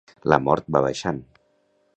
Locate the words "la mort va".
0.33-0.81